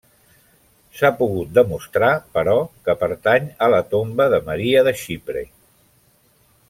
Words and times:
S'ha 0.99 1.11
pogut 1.17 1.51
demostrar, 1.57 2.09
però, 2.37 2.55
que 2.87 2.95
pertany 3.03 3.45
a 3.67 3.69
la 3.75 3.83
tomba 3.93 4.27
de 4.35 4.41
Maria 4.49 4.83
de 4.89 4.95
Xipre. 5.03 5.45